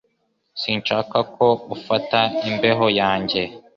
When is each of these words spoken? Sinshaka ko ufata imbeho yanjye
Sinshaka 0.61 1.17
ko 1.35 1.47
ufata 1.75 2.19
imbeho 2.49 2.85
yanjye 2.99 3.41